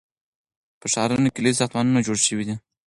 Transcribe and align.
په 0.79 0.85
ښارونو 0.93 1.27
کې 1.33 1.39
لوی 1.43 1.57
ساختمانونه 1.59 1.99
جوړ 2.07 2.17
شوي 2.27 2.43
دي. 2.47 2.55